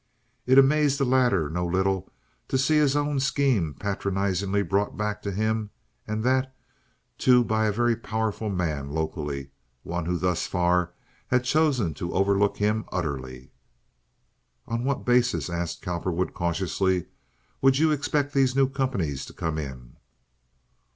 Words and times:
It 0.47 0.57
amazed 0.57 0.97
the 0.97 1.05
latter 1.05 1.47
no 1.47 1.63
little 1.63 2.09
to 2.47 2.57
see 2.57 2.77
his 2.77 2.95
own 2.95 3.19
scheme 3.19 3.75
patronizingly 3.75 4.63
brought 4.63 4.97
back 4.97 5.21
to 5.21 5.31
him, 5.31 5.69
and 6.07 6.23
that, 6.23 6.55
too, 7.19 7.43
by 7.43 7.67
a 7.67 7.71
very 7.71 7.95
powerful 7.95 8.49
man 8.49 8.89
locally—one 8.89 10.05
who 10.07 10.17
thus 10.17 10.47
far 10.47 10.91
had 11.27 11.43
chosen 11.43 11.93
to 11.93 12.13
overlook 12.13 12.57
him 12.57 12.85
utterly. 12.91 13.51
"On 14.65 14.85
what 14.85 15.05
basis," 15.05 15.51
asked 15.51 15.83
Cowperwood, 15.83 16.33
cautiously, 16.33 17.05
"would 17.61 17.77
you 17.77 17.91
expect 17.91 18.33
these 18.33 18.55
new 18.55 18.67
companies 18.67 19.23
to 19.27 19.33
come 19.33 19.59
in?" 19.59 19.97